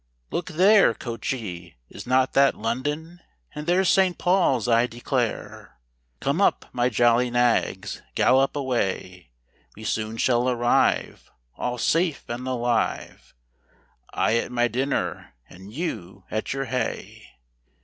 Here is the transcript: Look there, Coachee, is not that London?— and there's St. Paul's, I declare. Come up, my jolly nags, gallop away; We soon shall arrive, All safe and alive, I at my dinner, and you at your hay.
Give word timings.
Look 0.31 0.47
there, 0.47 0.95
Coachee, 0.95 1.75
is 1.87 2.07
not 2.07 2.33
that 2.33 2.55
London?— 2.55 3.19
and 3.53 3.67
there's 3.67 3.87
St. 3.87 4.17
Paul's, 4.17 4.67
I 4.67 4.87
declare. 4.87 5.77
Come 6.19 6.41
up, 6.41 6.65
my 6.73 6.89
jolly 6.89 7.29
nags, 7.29 8.01
gallop 8.15 8.55
away; 8.55 9.29
We 9.75 9.83
soon 9.83 10.17
shall 10.17 10.49
arrive, 10.49 11.29
All 11.55 11.77
safe 11.77 12.23
and 12.27 12.47
alive, 12.47 13.35
I 14.11 14.37
at 14.37 14.51
my 14.51 14.67
dinner, 14.67 15.35
and 15.47 15.71
you 15.71 16.23
at 16.31 16.51
your 16.51 16.65
hay. 16.65 17.37